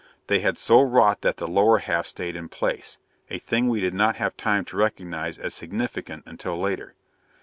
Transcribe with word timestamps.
They 0.25 0.39
had 0.39 0.57
so 0.57 0.81
wrought 0.81 1.21
that 1.21 1.37
the 1.37 1.47
lower 1.47 1.77
half 1.77 2.07
stayed 2.07 2.35
in 2.35 2.49
place 2.49 2.97
a 3.29 3.37
thing 3.37 3.67
we 3.67 3.81
did 3.81 3.93
not 3.93 4.15
have 4.15 4.35
time 4.35 4.65
to 4.65 4.75
recognize 4.75 5.37
as 5.37 5.53
significant 5.53 6.23
until 6.25 6.57
later. 6.57 6.95